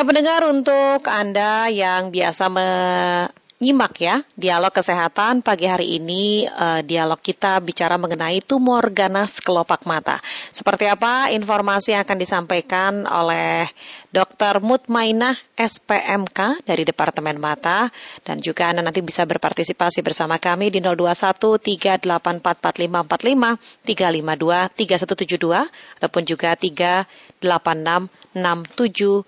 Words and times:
Ya 0.00 0.08
pendengar 0.08 0.48
untuk 0.48 1.04
Anda 1.12 1.68
yang 1.68 2.08
biasa 2.08 2.48
menyimak 2.48 4.00
ya 4.00 4.24
dialog 4.32 4.72
kesehatan 4.72 5.44
pagi 5.44 5.68
hari 5.68 6.00
ini 6.00 6.48
uh, 6.48 6.80
dialog 6.80 7.20
kita 7.20 7.60
bicara 7.60 8.00
mengenai 8.00 8.40
tumor 8.40 8.88
ganas 8.96 9.44
kelopak 9.44 9.84
mata. 9.84 10.16
Seperti 10.56 10.88
apa 10.88 11.28
informasi 11.36 11.92
yang 11.92 12.08
akan 12.08 12.16
disampaikan 12.16 13.04
oleh 13.04 13.68
Dr. 14.08 14.64
Mutmainah 14.64 15.36
SPMK 15.52 16.64
dari 16.64 16.88
Departemen 16.88 17.36
Mata 17.36 17.92
dan 18.24 18.40
juga 18.40 18.72
Anda 18.72 18.80
nanti 18.80 19.04
bisa 19.04 19.28
berpartisipasi 19.28 20.00
bersama 20.00 20.40
kami 20.40 20.72
di 20.72 20.80
021 20.80 21.60
3844545 22.00 23.84
352 23.84 24.80
3172 24.80 26.00
ataupun 26.00 26.22
juga 26.24 26.56
386 26.56 27.39
6712 27.42 29.26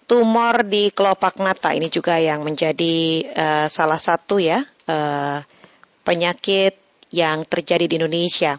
tumor 0.08 0.64
di 0.64 0.88
kelopak 0.92 1.36
mata 1.40 1.72
ini 1.72 1.88
juga 1.92 2.16
yang 2.20 2.44
menjadi 2.44 3.24
uh, 3.32 3.68
salah 3.68 3.98
satu 4.00 4.40
ya 4.40 4.64
uh, 4.88 5.44
penyakit 6.04 6.76
yang 7.12 7.44
terjadi 7.48 7.88
di 7.88 7.96
Indonesia. 7.96 8.56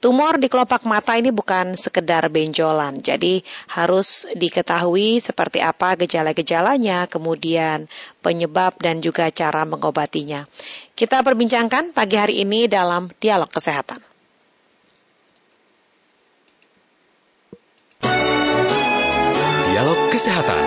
Tumor 0.00 0.40
di 0.40 0.48
kelopak 0.48 0.88
mata 0.88 1.16
ini 1.20 1.28
bukan 1.28 1.76
sekedar 1.76 2.24
benjolan, 2.32 3.04
jadi 3.04 3.44
harus 3.68 4.24
diketahui 4.32 5.20
seperti 5.20 5.60
apa 5.60 5.96
gejala-gejalanya, 6.00 7.04
kemudian 7.08 7.84
penyebab 8.24 8.80
dan 8.80 9.04
juga 9.04 9.28
cara 9.28 9.68
mengobatinya. 9.68 10.48
Kita 10.96 11.20
perbincangkan 11.20 11.92
pagi 11.92 12.16
hari 12.16 12.40
ini 12.40 12.64
dalam 12.64 13.12
dialog 13.20 13.52
kesehatan. 13.52 14.00
Dialog 19.70 20.00
Kesehatan. 20.12 20.62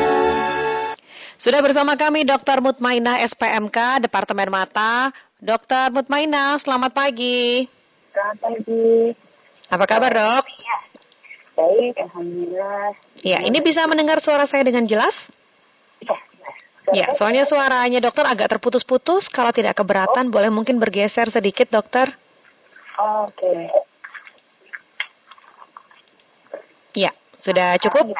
Sudah 1.37 1.59
bersama 1.59 1.93
kami 1.99 2.23
Dr. 2.23 2.63
Mutmainah 2.63 3.19
SPMK 3.19 4.07
Departemen 4.07 4.49
Mata 4.49 5.11
Dokter 5.43 5.91
Mutmaina, 5.91 6.55
selamat 6.55 6.95
pagi. 6.95 7.67
Selamat 8.15 8.37
pagi. 8.39 9.11
Apa 9.67 9.83
kabar 9.91 10.11
dok? 10.15 10.47
Ya, 10.47 10.77
baik, 11.59 11.93
Alhamdulillah. 11.99 12.95
Ya, 13.27 13.43
ini 13.43 13.59
bisa 13.59 13.83
mendengar 13.91 14.23
suara 14.23 14.47
saya 14.47 14.63
dengan 14.63 14.87
jelas? 14.87 15.27
Ya, 15.99 16.15
Ya, 16.95 17.11
soalnya 17.11 17.43
suaranya 17.43 17.99
dokter 17.99 18.23
agak 18.23 18.55
terputus-putus. 18.55 19.27
Kalau 19.27 19.51
tidak 19.51 19.75
keberatan, 19.75 20.31
oh. 20.31 20.31
boleh 20.31 20.47
mungkin 20.47 20.79
bergeser 20.79 21.27
sedikit, 21.27 21.67
dokter. 21.67 22.15
Oke. 22.95 23.35
Okay. 23.35 23.63
Ya, 26.95 27.11
sudah 27.35 27.75
cukup? 27.83 28.15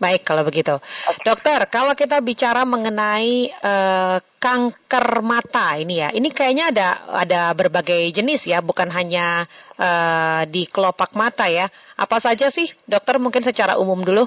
Baik 0.00 0.24
kalau 0.24 0.40
begitu. 0.48 0.80
Okay. 0.80 1.24
Dokter, 1.28 1.68
kalau 1.68 1.92
kita 1.92 2.24
bicara 2.24 2.64
mengenai 2.64 3.52
uh, 3.60 4.24
kanker 4.40 5.20
mata 5.20 5.76
ini 5.76 6.00
ya, 6.00 6.08
ini 6.16 6.32
kayaknya 6.32 6.72
ada 6.72 6.88
ada 7.12 7.42
berbagai 7.52 8.08
jenis 8.08 8.48
ya, 8.48 8.64
bukan 8.64 8.88
hanya 8.88 9.44
uh, 9.76 10.48
di 10.48 10.64
kelopak 10.64 11.12
mata 11.12 11.44
ya. 11.52 11.68
Apa 12.00 12.24
saja 12.24 12.48
sih, 12.48 12.72
dokter 12.88 13.20
mungkin 13.20 13.44
secara 13.44 13.76
umum 13.76 14.00
dulu? 14.00 14.24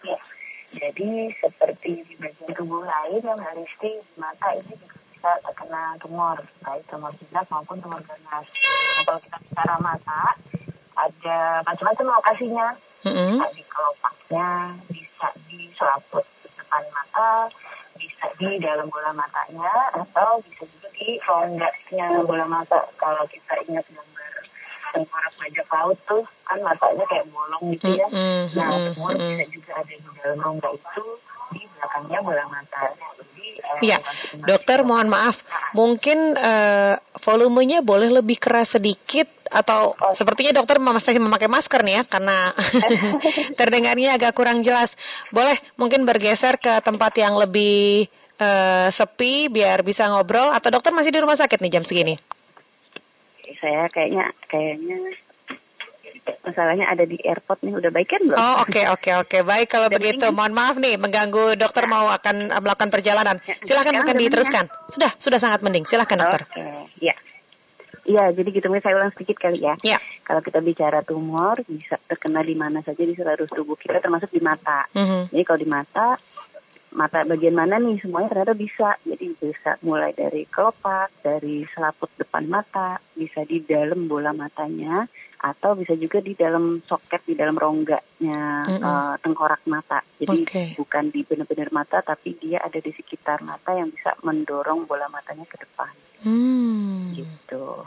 Ya, 0.00 0.16
jadi 0.72 1.28
seperti 1.44 2.08
di 2.08 2.14
bagian 2.16 2.56
tubuh 2.56 2.88
lain 2.88 3.20
yang 3.20 3.36
harus 3.36 3.68
di 3.84 4.00
mata 4.16 4.48
ini 4.56 4.72
juga 4.80 4.96
bisa 5.12 5.30
terkena 5.44 5.98
tumor, 6.00 6.38
baik 6.64 6.88
tumor 6.88 7.12
jinak 7.20 7.44
maupun 7.52 7.76
tumor 7.84 8.00
ganas. 8.08 8.48
Nah, 8.48 9.02
kalau 9.04 9.20
kita 9.20 9.36
bicara 9.44 9.76
mata, 9.76 10.22
ada 10.96 11.38
macam-macam 11.68 12.06
lokasinya 12.16 12.66
mm-hmm. 13.04 13.30
bisa 13.36 13.46
di 13.52 13.62
kelopaknya, 13.68 14.07
di 18.38 18.50
dalam 18.62 18.86
bola 18.86 19.10
matanya, 19.12 19.70
atau 19.98 20.38
bisa 20.46 20.62
juga 20.64 20.88
di 20.94 21.18
rongganya 21.22 22.06
bola 22.22 22.46
mata. 22.46 22.78
Kalau 22.96 23.26
kita 23.26 23.54
ingat 23.66 23.86
gambar 23.90 24.32
tengkorak 24.94 25.32
bajak 25.36 25.68
laut 25.68 25.98
tuh, 26.06 26.24
kan 26.46 26.58
matanya 26.62 27.04
kayak 27.10 27.26
bolong 27.28 27.74
gitu 27.76 27.98
ya. 27.98 28.06
Nah, 28.54 28.94
semua 28.94 29.10
bisa 29.12 29.44
juga 29.50 29.72
ada 29.82 29.92
di 29.92 30.08
dalam 30.22 30.38
rongga 30.38 30.70
itu, 30.72 31.04
di 31.52 31.60
belakangnya 31.76 32.18
bola 32.22 32.44
mata. 32.48 32.82
Iya, 33.78 34.00
dokter 34.48 34.82
mohon 34.82 35.12
maaf, 35.12 35.44
mungkin 35.76 36.34
uh, 36.34 36.98
volumenya 37.20 37.84
boleh 37.84 38.10
lebih 38.10 38.40
keras 38.40 38.80
sedikit 38.80 39.28
atau 39.48 39.96
oh. 39.96 40.12
sepertinya 40.16 40.56
dokter 40.56 40.76
masih 40.80 41.16
memakai 41.20 41.48
masker 41.48 41.80
nih 41.84 42.00
ya 42.00 42.02
karena 42.04 42.52
terdengarnya 43.58 44.16
agak 44.16 44.32
kurang 44.34 44.64
jelas. 44.64 44.96
Boleh 45.30 45.56
mungkin 45.76 46.08
bergeser 46.08 46.56
ke 46.58 46.80
tempat 46.80 47.12
yang 47.20 47.36
lebih 47.36 48.08
uh, 48.38 48.88
sepi 48.90 49.52
biar 49.52 49.82
bisa 49.82 50.08
ngobrol 50.08 50.50
atau 50.54 50.72
dokter 50.72 50.94
masih 50.94 51.12
di 51.14 51.20
rumah 51.20 51.36
sakit 51.36 51.58
nih 51.60 51.72
jam 51.78 51.84
segini? 51.84 52.16
Saya 53.58 53.90
kayaknya 53.90 54.30
kayaknya 54.46 54.98
masalahnya 56.44 56.86
ada 56.88 57.04
di 57.08 57.16
airport 57.24 57.64
nih 57.64 57.74
udah 57.74 57.90
baik 57.90 58.08
kan 58.08 58.22
belum? 58.24 58.38
Oh 58.38 58.54
oke 58.62 58.70
okay, 58.70 58.84
oke 58.88 59.00
okay, 59.00 59.14
oke 59.16 59.28
okay. 59.28 59.40
baik 59.42 59.68
kalau 59.72 59.88
udah 59.88 60.00
begitu 60.00 60.26
mohon 60.30 60.52
maaf 60.52 60.76
nih 60.76 61.00
mengganggu 61.00 61.56
dokter 61.56 61.88
ya. 61.88 61.90
mau 61.90 62.06
akan 62.12 62.52
melakukan 62.60 62.90
perjalanan 62.92 63.36
ya, 63.44 63.56
silahkan 63.64 63.96
mungkin 63.96 64.16
diteruskan 64.20 64.64
sudah 64.92 65.10
sudah 65.16 65.38
sangat 65.40 65.60
mending 65.64 65.88
silahkan 65.88 66.20
dokter. 66.20 66.44
Oke 66.44 66.62
ya 67.00 67.16
Iya, 68.08 68.32
jadi 68.32 68.48
gitu 68.56 68.72
mungkin 68.72 68.88
saya 68.88 68.96
ulang 68.96 69.12
sedikit 69.12 69.36
kali 69.36 69.60
ya. 69.60 69.76
Ya. 69.84 70.00
Kalau 70.24 70.40
kita 70.40 70.64
bicara 70.64 71.04
tumor 71.04 71.60
bisa 71.68 72.00
terkena 72.08 72.40
di 72.40 72.56
mana 72.56 72.80
saja 72.80 73.04
di 73.04 73.12
seluruh 73.12 73.44
tubuh 73.44 73.76
kita 73.76 74.00
termasuk 74.00 74.32
di 74.32 74.40
mata. 74.40 74.88
Mm 74.96 75.04
-hmm. 75.04 75.22
Jadi 75.28 75.42
kalau 75.44 75.60
di 75.60 75.68
mata 75.68 76.06
mata 76.92 77.20
bagian 77.24 77.52
mana 77.52 77.76
nih 77.76 78.00
semuanya 78.00 78.32
ternyata 78.32 78.54
bisa 78.56 78.96
jadi 79.04 79.26
bisa 79.36 79.76
mulai 79.84 80.16
dari 80.16 80.48
kelopak 80.48 81.12
dari 81.20 81.68
selaput 81.68 82.08
depan 82.16 82.48
mata 82.48 82.96
bisa 83.12 83.44
di 83.44 83.60
dalam 83.60 84.08
bola 84.08 84.32
matanya 84.32 85.04
atau 85.38 85.78
bisa 85.78 85.94
juga 85.94 86.18
di 86.18 86.34
dalam 86.34 86.82
soket 86.82 87.22
di 87.28 87.38
dalam 87.38 87.54
rongganya 87.54 88.66
mm 88.66 88.72
-hmm. 88.72 88.82
uh, 88.82 89.14
tengkorak 89.20 89.62
mata 89.68 90.00
jadi 90.16 90.38
okay. 90.42 90.68
bukan 90.74 91.12
di 91.12 91.22
benar-benar 91.22 91.70
mata 91.70 92.00
tapi 92.00 92.34
dia 92.40 92.64
ada 92.64 92.80
di 92.80 92.90
sekitar 92.90 93.44
mata 93.44 93.76
yang 93.76 93.92
bisa 93.92 94.16
mendorong 94.24 94.88
bola 94.88 95.06
matanya 95.12 95.46
ke 95.46 95.56
depan 95.60 95.92
hmm. 96.24 97.14
gitu 97.14 97.86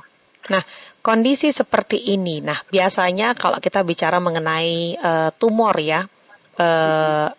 Nah, 0.50 0.64
kondisi 1.06 1.54
seperti 1.54 2.02
ini, 2.18 2.42
nah 2.42 2.58
biasanya 2.66 3.38
kalau 3.38 3.62
kita 3.62 3.86
bicara 3.86 4.18
mengenai 4.18 4.98
uh, 4.98 5.30
tumor 5.38 5.78
ya, 5.78 6.02
uh, 6.58 7.30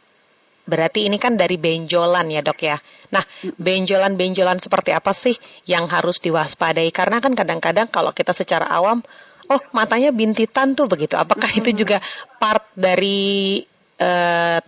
Berarti 0.62 1.10
ini 1.10 1.18
kan 1.18 1.34
dari 1.34 1.58
benjolan 1.58 2.30
ya 2.30 2.40
dok 2.40 2.60
ya. 2.62 2.78
Nah 3.10 3.24
benjolan-benjolan 3.58 4.62
seperti 4.62 4.94
apa 4.94 5.10
sih 5.10 5.34
yang 5.66 5.90
harus 5.90 6.22
diwaspadai? 6.22 6.88
Karena 6.94 7.18
kan 7.18 7.34
kadang-kadang 7.34 7.90
kalau 7.90 8.14
kita 8.14 8.30
secara 8.30 8.70
awam, 8.70 9.02
oh 9.50 9.60
matanya 9.74 10.14
bintitan 10.14 10.78
tuh 10.78 10.86
begitu. 10.86 11.18
Apakah 11.18 11.50
itu 11.58 11.74
juga 11.74 11.98
part 12.38 12.62
dari 12.78 13.60
uh, 13.98 14.58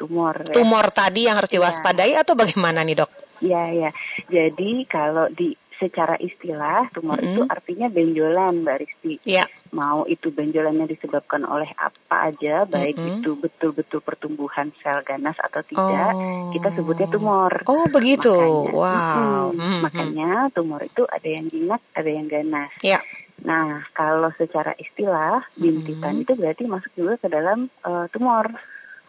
tumor 0.00 0.34
ya? 0.48 0.54
tumor 0.56 0.86
tadi 0.90 1.28
yang 1.28 1.36
harus 1.36 1.52
iya. 1.52 1.56
diwaspadai 1.60 2.12
ya. 2.16 2.24
atau 2.24 2.34
bagaimana 2.34 2.80
nih 2.82 2.96
dok? 3.04 3.10
Iya 3.44 3.62
ya. 3.70 3.90
Jadi 4.32 4.88
kalau 4.88 5.28
di 5.28 5.52
secara 5.76 6.14
istilah 6.16 6.88
tumor 6.94 7.18
mm 7.18 7.24
-hmm. 7.26 7.32
itu 7.34 7.40
artinya 7.50 7.88
benjolan 7.90 8.62
Mbak 8.62 8.76
Risti. 8.80 9.12
Yeah. 9.26 9.50
Mau 9.72 10.04
itu 10.04 10.28
benjolannya 10.28 10.84
disebabkan 10.84 11.48
oleh 11.48 11.68
apa 11.80 12.28
aja, 12.28 12.68
baik 12.68 12.92
mm 12.92 13.00
-hmm. 13.00 13.14
itu 13.24 13.30
betul-betul 13.40 14.04
pertumbuhan 14.04 14.68
sel 14.76 15.00
ganas 15.00 15.32
atau 15.40 15.64
tidak, 15.64 16.12
oh. 16.12 16.52
kita 16.52 16.68
sebutnya 16.76 17.08
tumor. 17.08 17.64
Oh 17.64 17.88
begitu. 17.88 18.36
Makanya, 18.36 18.76
wow. 18.76 19.44
Mm 19.48 19.56
-hmm. 19.56 19.80
Makanya 19.88 20.30
tumor 20.52 20.80
itu 20.84 21.02
ada 21.08 21.24
yang 21.24 21.48
jinak, 21.48 21.80
ada 21.96 22.10
yang 22.12 22.28
ganas. 22.28 22.68
Yeah. 22.84 23.00
Nah, 23.42 23.88
kalau 23.96 24.28
secara 24.36 24.76
istilah 24.76 25.40
bintitan 25.56 25.98
mm 25.98 26.16
-hmm. 26.20 26.24
itu 26.28 26.32
berarti 26.36 26.62
masuk 26.68 26.92
juga 26.92 27.14
ke 27.16 27.28
dalam 27.32 27.72
uh, 27.82 28.06
tumor. 28.12 28.52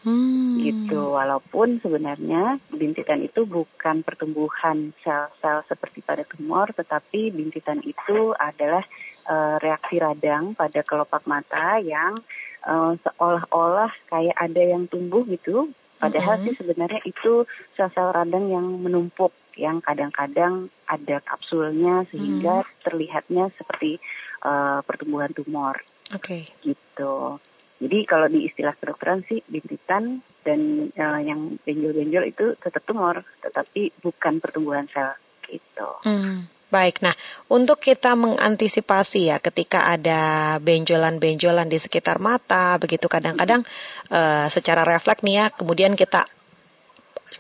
Hmm. 0.03 0.59
Gitu, 0.59 1.00
walaupun 1.00 1.79
sebenarnya 1.79 2.59
bintitan 2.75 3.23
itu 3.23 3.47
bukan 3.47 4.03
pertumbuhan 4.03 4.91
sel-sel 5.00 5.63
seperti 5.71 6.03
pada 6.03 6.27
tumor, 6.27 6.75
tetapi 6.75 7.31
bintitan 7.31 7.79
itu 7.88 8.35
adalah 8.35 8.83
uh, 9.31 9.55
reaksi 9.63 10.03
radang 10.03 10.59
pada 10.59 10.83
kelopak 10.83 11.23
mata 11.23 11.79
yang 11.79 12.19
uh, 12.67 13.00
seolah-olah 13.00 13.91
kayak 14.11 14.35
ada 14.35 14.61
yang 14.75 14.91
tumbuh 14.91 15.23
gitu. 15.23 15.71
Padahal 16.03 16.35
hmm. 16.35 16.51
sih 16.51 16.53
sebenarnya 16.59 16.99
itu 17.07 17.47
sel-sel 17.79 18.11
radang 18.11 18.51
yang 18.51 18.67
menumpuk, 18.83 19.31
yang 19.56 19.79
kadang-kadang 19.79 20.67
ada 20.83 21.23
kapsulnya 21.23 22.03
sehingga 22.11 22.67
hmm. 22.67 22.71
terlihatnya 22.83 23.56
seperti 23.56 24.03
uh, 24.44 24.83
pertumbuhan 24.83 25.31
tumor. 25.31 25.79
Oke. 26.11 26.44
Okay. 26.44 26.75
Gitu. 26.75 27.39
Jadi 27.83 28.07
kalau 28.07 28.31
di 28.31 28.47
istilah 28.47 28.71
kedokteran 28.80 29.27
sih 29.27 29.44
bintitan 29.44 30.24
dan 30.47 30.88
uh, 30.95 31.19
yang 31.19 31.59
benjol-benjol 31.68 32.24
itu 32.31 32.45
tetap 32.56 32.80
tumor, 32.88 33.27
tetapi 33.44 33.91
bukan 34.00 34.39
pertumbuhan 34.39 34.88
sel 34.88 35.19
gitu. 35.51 35.89
Hmm. 36.07 36.47
Baik, 36.71 37.06
nah 37.06 37.13
untuk 37.53 37.77
kita 37.77 38.18
mengantisipasi 38.18 39.30
ya 39.30 39.38
ketika 39.38 39.94
ada 39.94 40.57
benjolan-benjolan 40.57 41.69
di 41.69 41.77
sekitar 41.77 42.18
mata, 42.18 42.81
begitu 42.81 43.06
kadang-kadang 43.06 43.62
uh, 44.09 44.50
secara 44.50 44.81
refleks 44.81 45.21
nih 45.21 45.35
ya, 45.38 45.45
kemudian 45.53 45.94
kita 45.94 46.25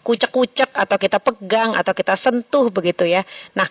kucek-kucek 0.01 0.73
atau 0.73 0.97
kita 0.97 1.21
pegang 1.21 1.77
atau 1.77 1.93
kita 1.93 2.17
sentuh 2.17 2.73
begitu 2.73 3.05
ya. 3.05 3.21
Nah, 3.53 3.69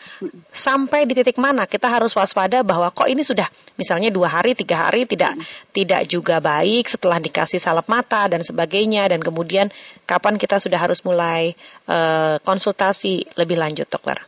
sampai 0.54 1.08
di 1.08 1.18
titik 1.18 1.42
mana 1.42 1.66
kita 1.66 1.90
harus 1.90 2.14
waspada 2.14 2.62
bahwa 2.62 2.94
kok 2.94 3.10
ini 3.10 3.26
sudah 3.26 3.50
misalnya 3.74 4.14
dua 4.14 4.30
hari, 4.30 4.54
tiga 4.54 4.86
hari 4.86 5.08
tidak 5.08 5.34
tidak 5.74 6.06
juga 6.06 6.38
baik 6.38 6.86
setelah 6.86 7.18
dikasih 7.18 7.58
salep 7.58 7.90
mata 7.90 8.30
dan 8.30 8.46
sebagainya 8.46 9.10
dan 9.10 9.18
kemudian 9.18 9.74
kapan 10.06 10.38
kita 10.38 10.62
sudah 10.62 10.78
harus 10.78 11.02
mulai 11.02 11.58
uh, 11.90 12.38
konsultasi 12.46 13.26
lebih 13.34 13.58
lanjut, 13.58 13.90
dokter? 13.90 14.22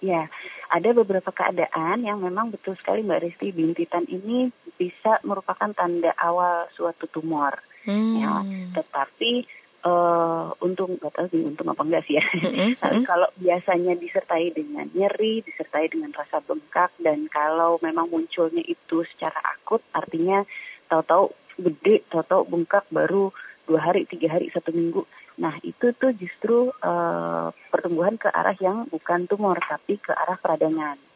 Ya, 0.00 0.32
ada 0.70 0.94
beberapa 0.94 1.28
keadaan 1.34 2.06
yang 2.06 2.22
memang 2.22 2.54
betul 2.54 2.78
sekali 2.78 3.02
Mbak 3.02 3.20
Risti 3.26 3.52
bintitan 3.52 4.06
ini 4.06 4.48
bisa 4.78 5.18
merupakan 5.26 5.74
tanda 5.74 6.14
awal 6.16 6.70
suatu 6.72 7.10
tumor. 7.10 7.58
Hmm. 7.84 8.16
Ya, 8.16 8.32
tetapi 8.80 9.44
uh, 9.84 10.52
untung 10.60 10.96
nggak 11.00 11.12
tahu 11.14 11.26
sih 11.32 11.42
untung 11.44 11.68
apa 11.72 11.82
enggak 11.84 12.04
sih 12.06 12.20
ya. 12.20 12.24
Mm-hmm. 12.24 13.04
kalau 13.10 13.28
biasanya 13.40 13.96
disertai 13.96 14.52
dengan 14.52 14.88
nyeri, 14.92 15.44
disertai 15.44 15.88
dengan 15.92 16.12
rasa 16.12 16.44
bengkak 16.44 16.92
dan 17.00 17.28
kalau 17.32 17.80
memang 17.80 18.08
munculnya 18.08 18.64
itu 18.64 19.04
secara 19.16 19.40
akut, 19.56 19.80
artinya 19.96 20.44
tahu-tahu 20.88 21.32
gede, 21.60 22.04
tahu-tahu 22.08 22.42
bengkak 22.48 22.84
baru 22.92 23.32
dua 23.68 23.80
hari, 23.80 24.08
tiga 24.08 24.34
hari, 24.34 24.50
satu 24.50 24.74
minggu. 24.74 25.06
Nah 25.40 25.56
itu 25.64 25.94
tuh 25.96 26.12
justru 26.16 26.74
uh, 26.82 27.48
pertumbuhan 27.72 28.20
ke 28.20 28.28
arah 28.28 28.56
yang 28.60 28.90
bukan 28.90 29.24
tumor 29.30 29.56
tapi 29.62 29.96
ke 29.96 30.12
arah 30.12 30.36
peradangan. 30.36 31.09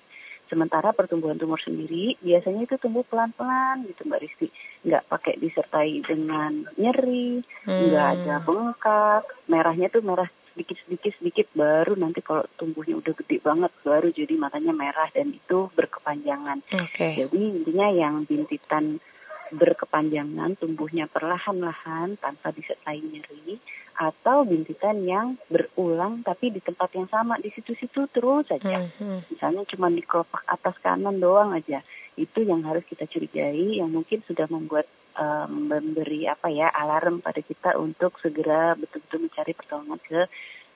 Sementara 0.46 0.92
pertumbuhan 0.92 1.40
tumor 1.40 1.58
sendiri 1.58 2.20
biasanya 2.20 2.68
itu 2.68 2.76
tumbuh 2.76 3.02
pelan-pelan 3.08 3.88
gitu 3.88 4.04
Mbak 4.04 4.20
Risti. 4.20 4.48
Nggak 4.84 5.06
pakai 5.08 5.34
disertai 5.40 6.04
dengan 6.04 6.68
nyeri, 6.76 7.40
hmm. 7.64 7.80
nggak 7.90 8.06
ada 8.20 8.34
bengkak. 8.44 9.24
Merahnya 9.48 9.88
tuh 9.88 10.04
merah 10.04 10.28
sedikit-sedikit 10.54 11.12
sedikit 11.18 11.46
baru 11.58 11.98
nanti 11.98 12.22
kalau 12.22 12.46
tumbuhnya 12.54 12.94
udah 12.94 13.12
gede 13.18 13.42
banget 13.42 13.74
baru 13.82 14.14
jadi 14.14 14.38
matanya 14.38 14.70
merah 14.70 15.10
dan 15.10 15.34
itu 15.34 15.66
berkepanjangan. 15.74 16.62
Okay. 16.70 17.26
Jadi 17.26 17.42
intinya 17.58 17.90
yang 17.90 18.22
bintitan 18.22 19.02
berkepanjangan 19.50 20.56
tumbuhnya 20.56 21.10
perlahan-lahan 21.10 22.16
tanpa 22.22 22.54
disertai 22.54 23.02
nyeri 23.02 23.58
atau 23.94 24.42
bintitan 24.42 25.06
yang 25.06 25.38
berulang 25.46 26.26
tapi 26.26 26.50
di 26.50 26.58
tempat 26.58 26.90
yang 26.98 27.06
sama 27.06 27.38
di 27.38 27.54
situ-situ 27.54 28.10
terus 28.10 28.50
saja. 28.50 28.82
Hmm, 28.82 28.90
hmm. 28.98 29.20
Misalnya 29.30 29.62
cuma 29.70 29.86
di 29.90 30.02
kelopak 30.02 30.42
atas 30.50 30.74
kanan 30.82 31.22
doang 31.22 31.54
aja. 31.54 31.80
Itu 32.18 32.42
yang 32.42 32.66
harus 32.66 32.82
kita 32.86 33.06
curigai 33.06 33.78
yang 33.78 33.90
mungkin 33.90 34.22
sudah 34.26 34.50
membuat 34.50 34.86
um, 35.14 35.70
memberi 35.70 36.26
apa 36.26 36.50
ya 36.50 36.70
alarm 36.70 37.22
pada 37.22 37.38
kita 37.42 37.78
untuk 37.78 38.18
segera 38.18 38.74
betul-betul 38.74 39.30
mencari 39.30 39.52
pertolongan 39.54 40.00
ke 40.02 40.20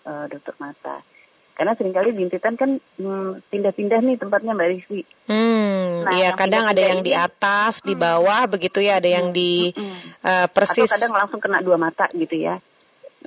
uh, 0.07 0.25
dokter 0.31 0.55
mata. 0.63 1.03
Karena 1.59 1.75
sering 1.75 1.91
kali 1.91 2.15
bintitan 2.15 2.55
kan 2.55 2.79
hmm, 2.79 3.43
pindah-pindah 3.51 3.99
nih 3.99 4.15
tempatnya 4.23 4.55
Mbak 4.55 4.69
Rizky. 4.79 5.03
Hmm, 5.27 6.07
nah, 6.07 6.15
iya 6.15 6.31
kadang 6.39 6.71
ada 6.71 6.79
yang 6.79 7.03
ini, 7.03 7.11
di 7.11 7.13
atas, 7.19 7.83
di 7.83 7.99
hmm. 7.99 8.03
bawah 8.07 8.47
hmm, 8.47 8.53
begitu 8.55 8.79
ya, 8.79 9.03
ada 9.03 9.11
yang 9.11 9.35
di 9.35 9.75
hmm, 9.75 10.23
uh, 10.23 10.47
persis. 10.55 10.87
Atau 10.87 11.03
kadang 11.03 11.19
langsung 11.19 11.43
kena 11.43 11.59
dua 11.59 11.75
mata 11.75 12.07
gitu 12.15 12.39
ya. 12.39 12.63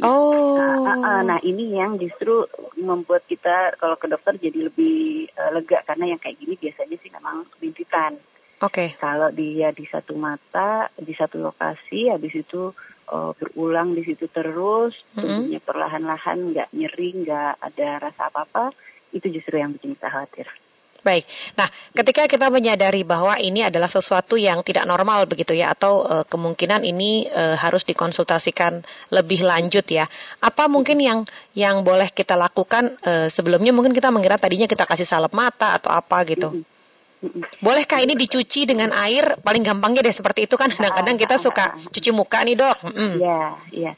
Oh. 0.02 0.58
Nah, 0.58 0.98
uh, 0.98 1.22
nah 1.22 1.40
ini 1.46 1.78
yang 1.78 2.02
justru 2.02 2.50
membuat 2.78 3.26
kita 3.30 3.78
kalau 3.78 3.96
ke 4.02 4.10
dokter 4.10 4.38
jadi 4.42 4.74
lebih 4.74 5.30
uh, 5.38 5.54
lega 5.54 5.86
karena 5.86 6.18
yang 6.18 6.20
kayak 6.20 6.42
gini 6.42 6.58
biasanya 6.58 6.98
sih 6.98 7.12
memang 7.14 7.46
bintitan. 7.62 8.18
Oke. 8.62 8.94
Okay. 8.94 9.00
Kalau 9.02 9.30
dia 9.34 9.74
di 9.74 9.86
satu 9.90 10.14
mata, 10.18 10.90
di 10.98 11.14
satu 11.18 11.42
lokasi, 11.42 12.14
habis 12.14 12.34
itu 12.34 12.74
uh, 13.10 13.34
berulang 13.38 13.98
di 13.98 14.06
situ 14.06 14.30
terus, 14.30 14.94
mm 15.18 15.22
-hmm. 15.22 15.62
perlahan-lahan, 15.66 16.54
nggak 16.54 16.70
nyeri, 16.74 17.10
nggak 17.26 17.58
ada 17.58 17.88
rasa 17.98 18.30
apa-apa, 18.30 18.74
itu 19.14 19.34
justru 19.34 19.58
yang 19.58 19.74
bikin 19.74 19.98
kita 19.98 20.10
khawatir. 20.14 20.48
Baik. 21.02 21.26
Nah, 21.58 21.66
ketika 21.98 22.30
kita 22.30 22.54
menyadari 22.54 23.02
bahwa 23.02 23.34
ini 23.42 23.66
adalah 23.66 23.90
sesuatu 23.90 24.38
yang 24.38 24.62
tidak 24.62 24.86
normal 24.86 25.26
begitu 25.26 25.58
ya 25.58 25.74
atau 25.74 26.06
uh, 26.06 26.26
kemungkinan 26.30 26.86
ini 26.86 27.26
uh, 27.26 27.58
harus 27.58 27.82
dikonsultasikan 27.90 28.86
lebih 29.10 29.42
lanjut 29.42 29.82
ya. 29.90 30.06
Apa 30.46 30.70
mungkin 30.70 31.02
yang 31.02 31.26
yang 31.58 31.82
boleh 31.82 32.14
kita 32.14 32.38
lakukan 32.38 33.02
uh, 33.02 33.26
sebelumnya 33.34 33.74
mungkin 33.74 33.98
kita 33.98 34.14
mengira 34.14 34.38
tadinya 34.38 34.70
kita 34.70 34.86
kasih 34.86 35.10
salep 35.10 35.34
mata 35.34 35.74
atau 35.74 35.90
apa 35.90 36.22
gitu. 36.30 36.62
Bolehkah 37.62 38.02
ini 38.02 38.14
dicuci 38.14 38.70
dengan 38.70 38.94
air? 38.94 39.42
Paling 39.42 39.62
gampangnya 39.66 40.06
deh 40.06 40.14
seperti 40.14 40.46
itu 40.50 40.58
kan. 40.58 40.70
Kadang-kadang 40.74 41.18
kita 41.18 41.38
suka 41.38 41.78
cuci 41.94 42.10
muka 42.14 42.42
nih, 42.42 42.58
Dok. 42.58 42.78
Iya, 43.22 43.42
iya. 43.74 43.94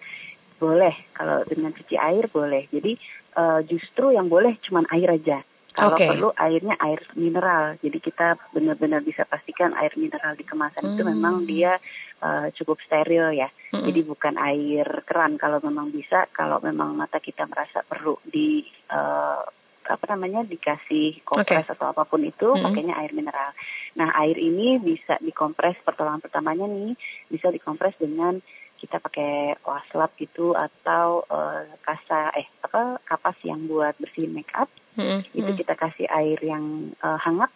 Boleh 0.60 1.12
kalau 1.16 1.44
dengan 1.48 1.72
cuci 1.72 1.96
air 1.96 2.28
boleh. 2.28 2.68
Jadi 2.68 2.96
uh, 3.36 3.64
justru 3.64 4.12
yang 4.12 4.28
boleh 4.28 4.60
cuma 4.64 4.84
air 4.92 5.08
aja 5.08 5.40
kalau 5.74 5.98
okay. 5.98 6.06
perlu 6.14 6.30
airnya 6.38 6.78
air 6.78 7.02
mineral. 7.18 7.82
Jadi 7.82 7.98
kita 7.98 8.38
benar-benar 8.54 9.02
bisa 9.02 9.26
pastikan 9.26 9.74
air 9.74 9.90
mineral 9.98 10.38
di 10.38 10.46
kemasan 10.46 10.86
hmm. 10.86 10.92
itu 10.94 11.02
memang 11.02 11.36
dia 11.50 11.82
uh, 12.22 12.54
cukup 12.54 12.78
steril 12.86 13.34
ya. 13.34 13.50
Hmm. 13.74 13.82
Jadi 13.90 14.06
bukan 14.06 14.38
air 14.38 14.86
keran 15.10 15.42
kalau 15.42 15.58
memang 15.66 15.90
bisa. 15.90 16.30
Kalau 16.30 16.62
memang 16.62 16.94
mata 16.94 17.18
kita 17.18 17.50
merasa 17.50 17.82
perlu 17.82 18.22
di 18.22 18.62
uh, 18.94 19.42
apa 19.84 20.06
namanya 20.16 20.48
dikasih 20.48 21.28
kompres 21.28 21.68
okay. 21.68 21.74
atau 21.76 21.92
apa 21.92 22.08
pun 22.08 22.24
itu 22.24 22.54
hmm. 22.54 22.64
pakainya 22.64 22.96
air 23.02 23.12
mineral. 23.12 23.52
Nah 23.98 24.14
air 24.22 24.38
ini 24.38 24.78
bisa 24.78 25.18
dikompres 25.20 25.76
pertolongan 25.82 26.22
pertamanya 26.24 26.70
nih 26.70 26.94
bisa 27.28 27.50
dikompres 27.50 27.98
dengan 27.98 28.40
kita 28.84 29.00
pakai 29.00 29.56
waslap 29.64 30.12
gitu 30.20 30.52
atau 30.52 31.24
uh, 31.32 31.64
kasa 31.80 32.36
eh 32.36 32.52
apa 32.60 33.00
kapas 33.08 33.40
yang 33.48 33.64
buat 33.72 33.96
bersihin 33.96 34.36
make 34.36 34.52
up 34.52 34.68
mm-hmm. 35.00 35.24
itu 35.32 35.52
kita 35.64 35.80
kasih 35.80 36.04
air 36.12 36.36
yang 36.44 36.92
uh, 37.00 37.16
hangat 37.16 37.48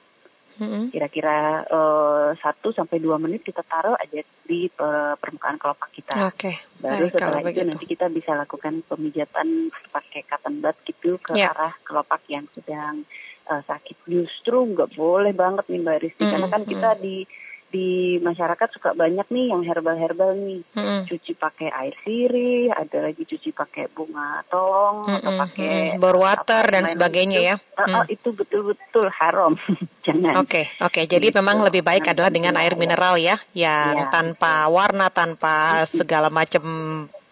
mm-hmm. 0.56 0.96
kira-kira 0.96 1.68
uh, 1.68 2.32
satu 2.40 2.72
sampai 2.72 3.04
dua 3.04 3.20
menit 3.20 3.44
kita 3.44 3.60
taruh 3.68 4.00
aja 4.00 4.24
di 4.48 4.72
uh, 4.80 5.20
permukaan 5.20 5.60
kelopak 5.60 5.92
kita 5.92 6.16
okay. 6.32 6.56
baru 6.80 7.12
Baik, 7.12 7.14
setelah 7.20 7.40
itu 7.44 7.48
begitu. 7.52 7.68
nanti 7.68 7.86
kita 7.92 8.06
bisa 8.08 8.32
lakukan 8.32 8.74
pemijatan 8.88 9.68
pakai 9.92 10.24
cotton 10.32 10.64
bud 10.64 10.78
gitu 10.88 11.20
ke 11.20 11.36
yeah. 11.36 11.52
arah 11.52 11.76
kelopak 11.84 12.24
yang 12.32 12.48
sedang 12.56 13.04
uh, 13.52 13.60
sakit 13.68 14.00
justru 14.08 14.64
nggak 14.64 14.96
boleh 14.96 15.36
banget 15.36 15.68
nih 15.68 15.84
mbak 15.84 16.08
Risti 16.08 16.24
mm-hmm. 16.24 16.32
karena 16.32 16.48
kan 16.48 16.64
kita 16.64 16.90
di 17.04 17.28
di 17.68 18.16
masyarakat 18.24 18.68
suka 18.72 18.96
banyak 18.96 19.28
nih 19.28 19.52
yang 19.52 19.62
herbal-herbal 19.64 20.34
nih. 20.40 20.62
Hmm. 20.72 21.04
Cuci 21.04 21.36
pakai 21.36 21.68
air 21.68 21.96
sirih, 22.08 22.72
ada 22.72 23.12
lagi 23.12 23.28
cuci 23.28 23.52
pakai 23.52 23.92
bunga 23.92 24.44
tolong 24.48 25.08
hmm. 25.08 25.16
atau 25.20 25.32
pakai 25.44 25.72
bor 26.00 26.16
water 26.16 26.64
dan 26.72 26.88
sebagainya 26.88 27.40
itu. 27.44 27.50
ya. 27.52 27.56
Hmm. 27.76 27.96
Oh, 28.02 28.06
itu 28.08 28.30
betul-betul 28.32 29.12
haram. 29.12 29.60
Jangan. 30.08 30.34
Oke, 30.40 30.48
okay, 30.48 30.66
oke. 30.80 30.92
Okay. 30.96 31.04
Jadi 31.12 31.28
gitu. 31.32 31.38
memang 31.44 31.60
lebih 31.68 31.84
baik 31.84 32.08
adalah 32.08 32.32
dengan 32.32 32.56
air 32.56 32.80
mineral 32.80 33.20
ya, 33.20 33.36
yang 33.52 34.08
ya, 34.08 34.12
tanpa 34.12 34.72
warna, 34.72 35.12
tanpa 35.12 35.84
segala 35.84 36.32
macam 36.32 36.64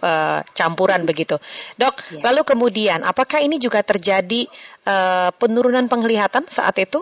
uh, 0.03 0.39
campuran 0.51 1.07
begitu. 1.07 1.39
Dok, 1.79 2.19
ya. 2.19 2.31
lalu 2.31 2.41
kemudian 2.43 3.07
apakah 3.07 3.39
ini 3.39 3.55
juga 3.61 3.79
terjadi 3.79 4.47
uh, 4.83 5.31
penurunan 5.39 5.87
penglihatan 5.87 6.45
saat 6.51 6.75
itu? 6.83 6.99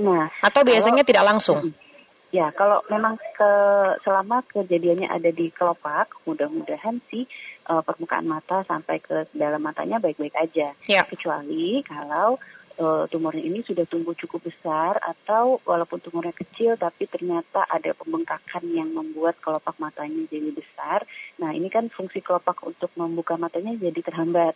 Nah, 0.00 0.32
atau 0.40 0.62
biasanya 0.64 1.02
kalau, 1.04 1.10
tidak 1.14 1.24
langsung? 1.26 1.58
Ya, 2.30 2.54
kalau 2.54 2.86
memang 2.86 3.18
ke 3.34 3.52
selama 4.06 4.46
kejadiannya 4.54 5.10
ada 5.10 5.34
di 5.34 5.50
kelopak, 5.50 6.14
mudah-mudahan 6.22 7.02
sih 7.10 7.26
uh, 7.66 7.82
permukaan 7.82 8.30
mata 8.30 8.62
sampai 8.70 9.02
ke 9.02 9.26
dalam 9.34 9.58
matanya 9.58 9.98
baik-baik 9.98 10.38
aja. 10.38 10.70
Ya. 10.86 11.02
Kecuali 11.02 11.82
kalau 11.82 12.38
uh, 12.78 13.04
tumornya 13.10 13.42
ini 13.42 13.66
sudah 13.66 13.82
tumbuh 13.90 14.14
cukup 14.14 14.46
besar 14.46 15.02
atau 15.02 15.58
walaupun 15.66 15.98
tumornya 15.98 16.30
kecil 16.30 16.78
tapi 16.78 17.10
ternyata 17.10 17.66
ada 17.66 17.90
pembengkakan 17.98 18.62
yang 18.70 18.94
membuat 18.94 19.34
kelopak 19.42 19.74
matanya 19.82 20.22
jadi 20.30 20.54
besar. 20.54 21.02
Nah, 21.42 21.50
ini 21.50 21.66
kan 21.66 21.90
fungsi 21.90 22.22
kelopak 22.22 22.62
untuk 22.62 22.94
membuka 22.94 23.34
matanya 23.34 23.74
jadi 23.74 24.00
terhambat 24.06 24.54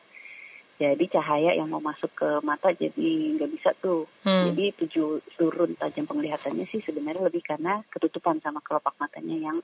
jadi 0.74 1.04
cahaya 1.06 1.54
yang 1.54 1.70
mau 1.70 1.78
masuk 1.78 2.10
ke 2.14 2.28
mata 2.42 2.74
jadi 2.74 3.38
nggak 3.38 3.50
bisa 3.54 3.70
tuh. 3.78 4.10
Hmm. 4.26 4.50
jadi 4.50 4.74
tujuh 4.80 5.22
turun 5.38 5.78
tajam 5.78 6.08
penglihatannya 6.08 6.66
sih 6.66 6.82
sebenarnya 6.82 7.30
lebih 7.30 7.42
karena 7.46 7.84
ketutupan 7.92 8.42
sama 8.42 8.58
kelopak 8.64 8.94
matanya 8.98 9.52
yang 9.52 9.58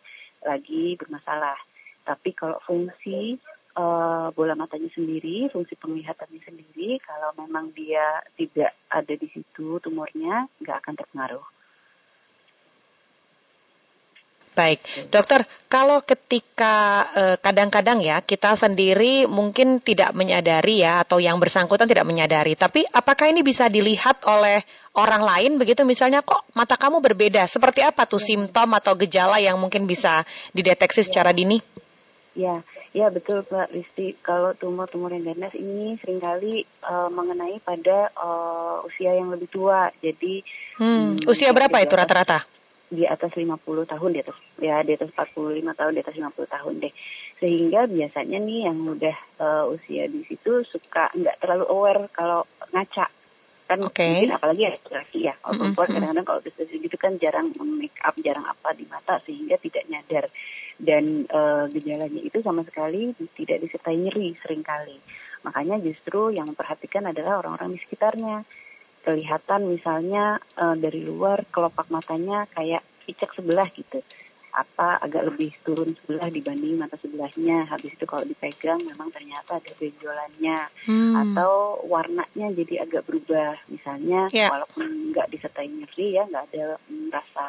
lagi 0.44 0.94
bermasalah. 0.94 1.58
Tapi 2.06 2.32
kalau 2.32 2.58
fungsi 2.64 3.36
uh, 3.76 4.28
bola 4.34 4.54
matanya 4.58 4.90
sendiri 4.90 5.46
fungsi 5.52 5.78
penglihatannya 5.78 6.40
sendiri 6.42 6.98
kalau 7.04 7.30
memang 7.38 7.70
dia 7.76 8.24
tidak 8.34 8.74
ada 8.90 9.14
di 9.14 9.28
situ 9.30 9.78
tumornya 9.78 10.50
nggak 10.62 10.78
akan 10.82 10.94
terpengaruh 10.98 11.44
Baik, 14.50 14.82
dokter, 15.14 15.46
kalau 15.70 16.02
ketika 16.02 17.06
eh, 17.14 17.36
kadang-kadang 17.38 18.02
ya 18.02 18.18
kita 18.18 18.58
sendiri 18.58 19.30
mungkin 19.30 19.78
tidak 19.78 20.10
menyadari 20.10 20.82
ya 20.82 21.06
atau 21.06 21.22
yang 21.22 21.38
bersangkutan 21.38 21.86
tidak 21.86 22.02
menyadari, 22.02 22.58
tapi 22.58 22.82
apakah 22.90 23.30
ini 23.30 23.46
bisa 23.46 23.70
dilihat 23.70 24.26
oleh 24.26 24.66
orang 24.98 25.22
lain 25.22 25.54
begitu 25.54 25.86
misalnya 25.86 26.26
kok 26.26 26.42
mata 26.58 26.74
kamu 26.74 26.98
berbeda, 26.98 27.46
seperti 27.46 27.86
apa 27.86 28.10
tuh 28.10 28.18
Ya. 28.18 28.26
simptom 28.34 28.74
atau 28.74 28.98
gejala 28.98 29.38
yang 29.38 29.54
mungkin 29.54 29.86
bisa 29.86 30.26
dideteksi 30.50 31.06
secara 31.06 31.30
dini? 31.30 31.62
Ya, 32.34 32.62
ya 32.90 33.10
betul 33.10 33.42
Mbak 33.46 33.70
Risti. 33.70 34.18
Kalau 34.22 34.54
tumor-tumor 34.54 35.10
yang 35.14 35.30
ganas 35.30 35.54
ini 35.54 35.94
sering 36.02 36.18
kali 36.18 36.62
eh, 36.66 37.08
mengenai 37.10 37.62
pada 37.62 38.10
eh, 38.10 38.76
usia 38.86 39.14
yang 39.14 39.30
lebih 39.30 39.46
tua. 39.46 39.94
Jadi 40.02 40.42
Hmm, 40.80 41.14
Hmm, 41.14 41.30
usia 41.30 41.50
ya, 41.50 41.54
berapa 41.54 41.76
itu 41.82 41.94
rata-rata? 41.94 42.46
Di 42.90 43.06
atas 43.06 43.30
50 43.38 43.54
tahun, 43.86 44.10
di 44.10 44.20
atas 44.20 44.36
ya 44.58 44.82
di 44.82 44.92
atas 44.98 45.14
45 45.14 45.78
tahun, 45.78 45.92
di 45.94 46.00
atas 46.02 46.14
50 46.18 46.54
tahun 46.58 46.74
deh. 46.82 46.94
Sehingga 47.38 47.80
biasanya 47.86 48.38
nih 48.42 48.60
yang 48.66 48.78
udah 48.82 49.16
eh, 49.16 49.64
usia 49.70 50.10
di 50.10 50.26
situ 50.26 50.66
suka 50.66 51.14
nggak 51.14 51.38
terlalu 51.38 51.66
aware 51.70 52.02
kalau 52.10 52.42
ngaca. 52.74 53.06
Kan 53.70 53.86
Oke. 53.86 54.02
mungkin 54.02 54.34
apalagi 54.34 54.62
ya 54.66 54.72
laki 54.90 55.18
ya. 55.30 55.34
Kalau 55.38 55.54
perempuan 55.54 55.86
mm. 55.86 55.94
kadang-kadang 55.94 56.26
kalau 56.26 56.38
udah 56.42 56.52
seperti 56.58 56.76
gitu 56.82 56.96
kan 56.98 57.12
jarang 57.22 57.46
make 57.78 57.98
up, 58.02 58.14
jarang 58.18 58.42
apa 58.42 58.74
di 58.74 58.84
mata 58.90 59.22
sehingga 59.22 59.56
tidak 59.62 59.86
nyadar. 59.86 60.26
Dan 60.74 61.30
eh, 61.30 61.64
gejalanya 61.70 62.20
itu 62.26 62.42
sama 62.42 62.66
sekali 62.66 63.14
tidak 63.38 63.62
disertai 63.62 63.94
nyeri 63.94 64.34
sering 64.42 64.66
kali. 64.66 64.98
Makanya 65.46 65.80
justru 65.80 66.34
yang 66.34 66.50
memperhatikan 66.50 67.06
adalah 67.08 67.40
orang-orang 67.40 67.78
di 67.78 67.80
sekitarnya 67.86 68.44
kelihatan 69.02 69.66
misalnya 69.66 70.24
eh, 70.56 70.76
dari 70.76 71.00
luar 71.00 71.44
kelopak 71.48 71.88
matanya 71.88 72.44
kayak 72.52 72.84
picek 73.04 73.32
sebelah 73.32 73.66
gitu 73.72 74.02
apa 74.50 74.98
agak 74.98 75.30
lebih 75.30 75.54
turun 75.62 75.94
sebelah 75.94 76.26
dibanding 76.26 76.74
mata 76.74 76.98
sebelahnya 76.98 77.70
habis 77.70 77.94
itu 77.94 78.02
kalau 78.02 78.26
dipegang 78.26 78.82
memang 78.82 79.14
ternyata 79.14 79.62
ada 79.62 79.72
benjolannya 79.78 80.66
Hmm. 80.90 81.14
atau 81.14 81.78
warnanya 81.86 82.50
jadi 82.50 82.82
agak 82.82 83.06
berubah 83.06 83.54
misalnya 83.70 84.26
Ya. 84.34 84.50
walaupun 84.50 85.14
nggak 85.14 85.30
disertai 85.30 85.70
nyeri 85.70 86.18
ya 86.18 86.26
nggak 86.26 86.50
ada 86.50 86.82
rasa 87.14 87.46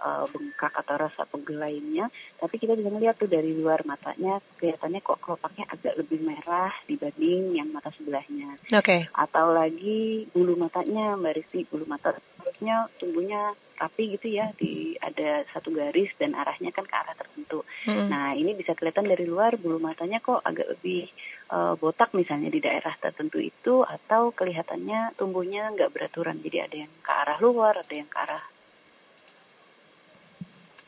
eh, 0.00 0.24
bengkak 0.30 0.72
atau 0.72 0.94
rasa 0.96 1.22
pegel 1.28 1.60
lainnya 1.60 2.06
tapi 2.36 2.56
kita 2.60 2.76
bisa 2.76 2.88
melihat 2.92 3.16
tuh 3.16 3.30
dari 3.30 3.52
luar 3.56 3.82
matanya 3.88 4.38
kelihatannya 4.60 5.00
kok 5.00 5.20
kelopaknya 5.20 5.64
agak 5.72 5.94
lebih 5.96 6.20
merah 6.22 6.72
dibanding 6.84 7.56
yang 7.56 7.68
mata 7.72 7.92
sebelahnya 7.94 8.56
Oke. 8.72 9.08
atau 9.12 9.46
lagi 9.52 10.28
bulu 10.32 10.56
matanya 10.56 11.16
mbak 11.16 11.40
Risti 11.40 11.64
bulu 11.68 11.88
mata 11.88 12.16
harusnya 12.42 12.86
tumbuhnya 13.02 13.56
rapi 13.76 14.16
gitu 14.16 14.32
ya 14.32 14.50
di 14.56 14.96
ada 14.96 15.44
satu 15.52 15.68
garis 15.68 16.08
dan 16.16 16.32
arahnya 16.32 16.72
kan 16.72 16.88
ke 16.88 16.96
arah 16.96 17.12
tertentu. 17.12 17.60
Mm-mm. 17.84 18.08
Nah 18.08 18.32
ini 18.32 18.56
bisa 18.56 18.72
kelihatan 18.72 19.04
dari 19.04 19.28
luar 19.28 19.60
bulu 19.60 19.76
matanya 19.76 20.18
kok 20.24 20.40
agak 20.40 20.64
lebih 20.76 21.12
eh, 21.52 21.74
botak 21.76 22.16
misalnya 22.16 22.48
di 22.48 22.60
daerah 22.64 22.96
tertentu 22.96 23.36
itu 23.38 23.84
atau 23.84 24.32
kelihatannya 24.32 25.14
tumbuhnya 25.20 25.76
nggak 25.76 25.92
beraturan 25.92 26.40
jadi 26.40 26.66
ada 26.66 26.76
yang 26.88 26.92
ke 27.04 27.12
arah 27.12 27.38
luar 27.38 27.74
ada 27.76 27.94
yang 27.94 28.08
ke 28.08 28.18
arah 28.18 28.42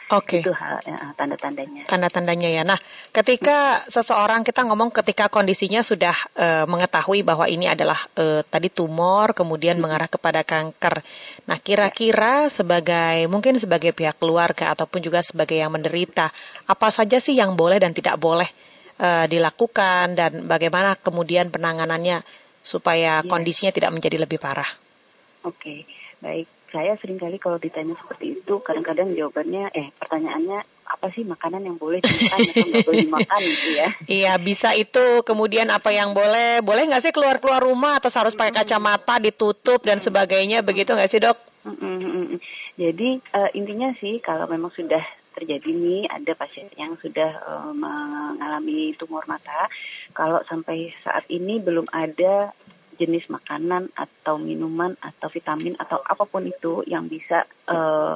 Oke. 0.08 0.40
itu 0.40 0.48
hal 0.56 0.80
ya, 0.88 1.12
tanda-tandanya. 1.20 1.84
Tanda-tandanya 1.84 2.48
ya. 2.48 2.62
Nah, 2.64 2.80
ketika 3.12 3.84
seseorang 3.92 4.40
kita 4.40 4.64
ngomong 4.64 4.88
ketika 4.88 5.28
kondisinya 5.28 5.84
sudah 5.84 6.16
eh, 6.32 6.64
mengetahui 6.64 7.20
bahwa 7.20 7.44
ini 7.44 7.68
adalah 7.68 8.00
eh, 8.16 8.40
tadi 8.48 8.72
tumor 8.72 9.36
kemudian 9.36 9.76
mengarah 9.76 10.08
kepada 10.08 10.40
kanker. 10.40 11.04
Nah, 11.44 11.60
kira-kira 11.60 12.48
sebagai 12.48 13.28
mungkin 13.28 13.60
sebagai 13.60 13.92
pihak 13.92 14.16
keluarga 14.16 14.72
ataupun 14.72 15.04
juga 15.04 15.20
sebagai 15.20 15.60
yang 15.60 15.76
menderita, 15.76 16.32
apa 16.64 16.88
saja 16.88 17.20
sih 17.20 17.36
yang 17.36 17.52
boleh 17.52 17.76
dan 17.76 17.92
tidak 17.92 18.16
boleh 18.16 18.48
eh, 18.96 19.26
dilakukan 19.28 20.16
dan 20.16 20.48
bagaimana 20.48 20.96
kemudian 20.96 21.52
penanganannya 21.52 22.24
supaya 22.64 23.20
Iya. 23.20 23.28
kondisinya 23.28 23.72
tidak 23.76 23.92
menjadi 23.92 24.24
lebih 24.24 24.40
parah? 24.40 24.68
Oke, 25.44 25.84
baik. 26.24 26.57
Saya 26.68 27.00
sering 27.00 27.16
kali 27.16 27.40
kalau 27.40 27.56
ditanya 27.56 27.96
seperti 27.96 28.36
itu, 28.36 28.54
kadang-kadang 28.60 29.16
jawabannya, 29.16 29.72
eh 29.72 29.88
pertanyaannya 29.96 30.60
apa 30.88 31.06
sih 31.12 31.24
makanan 31.24 31.64
yang 31.64 31.76
boleh 31.80 32.00
dimakan 32.00 32.38
atau 32.44 32.64
nggak 32.64 32.86
boleh 32.88 33.02
dimakan 33.08 33.40
gitu 33.44 33.68
ya? 33.72 33.88
Iya, 34.20 34.32
bisa 34.36 34.68
itu. 34.76 35.24
Kemudian 35.24 35.68
apa 35.72 35.92
yang 35.92 36.12
boleh? 36.12 36.60
Boleh 36.60 36.88
nggak 36.88 37.08
sih 37.08 37.12
keluar-keluar 37.12 37.64
rumah 37.64 37.96
atau 37.96 38.12
harus 38.12 38.36
pakai 38.36 38.64
kacamata 38.64 39.16
ditutup 39.16 39.80
dan 39.84 40.00
sebagainya? 40.04 40.60
Begitu 40.60 40.92
nggak 40.92 41.08
sih 41.08 41.20
dok? 41.24 41.40
Mm, 41.64 41.76
mm, 41.76 41.96
mm, 42.00 42.26
mm. 42.36 42.38
Jadi 42.78 43.08
eh, 43.20 43.50
intinya 43.56 43.88
sih 44.00 44.20
kalau 44.20 44.44
memang 44.48 44.72
sudah 44.72 45.02
terjadi 45.38 45.70
nih 45.70 46.10
ada 46.10 46.32
pasien 46.34 46.66
yang 46.74 46.98
sudah 46.98 47.30
eh, 47.30 47.72
mengalami 47.72 48.92
tumor 48.98 49.24
mata, 49.24 49.72
kalau 50.12 50.42
sampai 50.48 50.92
saat 51.00 51.24
ini 51.30 51.62
belum 51.62 51.86
ada 51.94 52.52
jenis 52.98 53.30
makanan 53.30 53.94
atau 53.94 54.36
minuman 54.36 54.98
atau 54.98 55.30
vitamin 55.30 55.78
atau 55.78 56.02
apa 56.02 56.26
pun 56.26 56.44
itu 56.44 56.82
yang 56.84 57.06
bisa 57.06 57.46
eh, 57.70 58.14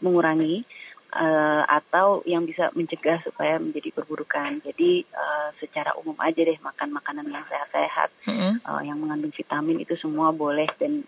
mengurangi 0.00 0.62
eh, 1.10 1.62
atau 1.66 2.22
yang 2.24 2.46
bisa 2.46 2.70
mencegah 2.72 3.20
supaya 3.26 3.58
menjadi 3.58 3.90
perburukan. 3.90 4.62
Jadi 4.62 5.02
eh, 5.02 5.48
secara 5.58 5.98
umum 5.98 6.16
aja 6.22 6.40
deh 6.40 6.58
makan 6.62 6.94
makanan 6.94 7.26
yang 7.28 7.44
sehat-sehat 7.50 8.08
Mm-mm. 8.30 8.62
eh, 8.62 8.82
yang 8.86 8.96
mengandung 9.02 9.34
vitamin 9.34 9.82
itu 9.82 9.98
semua 9.98 10.30
boleh 10.30 10.70
dan 10.78 11.02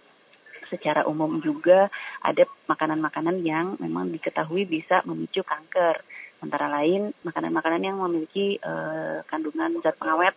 secara 0.72 1.04
umum 1.04 1.36
juga 1.44 1.92
ada 2.24 2.48
makanan-makanan 2.64 3.44
yang 3.44 3.76
memang 3.76 4.08
diketahui 4.08 4.64
bisa 4.64 5.04
memicu 5.04 5.44
kanker. 5.44 6.00
Antara 6.42 6.66
lain 6.66 7.14
makanan-makanan 7.22 7.82
yang 7.86 7.96
memiliki 8.02 8.58
eh, 8.58 9.22
kandungan 9.30 9.78
zat 9.84 9.94
pengawet 10.00 10.34